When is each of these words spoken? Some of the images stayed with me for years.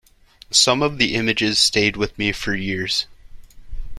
Some 0.49 0.81
of 0.81 0.97
the 0.97 1.13
images 1.13 1.59
stayed 1.59 1.95
with 1.95 2.17
me 2.17 2.31
for 2.31 2.55
years. 2.55 3.05